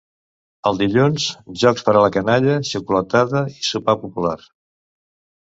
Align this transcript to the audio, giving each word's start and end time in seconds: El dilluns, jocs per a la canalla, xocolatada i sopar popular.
El 0.69 0.77
dilluns, 0.77 1.25
jocs 1.63 1.85
per 1.89 1.93
a 1.99 2.01
la 2.05 2.09
canalla, 2.15 2.57
xocolatada 2.71 3.45
i 3.59 3.69
sopar 3.71 3.97
popular. 4.07 4.35